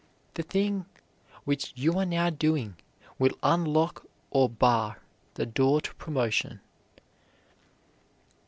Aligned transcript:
The 0.33 0.41
thing 0.41 0.87
which 1.43 1.73
you 1.75 1.99
are 1.99 2.07
now 2.07 2.31
doing 2.31 2.75
will 3.19 3.37
unlock 3.43 4.03
or 4.31 4.49
bar 4.49 4.99
the 5.35 5.45
door 5.45 5.79
to 5.79 5.93
promotion. 5.93 6.59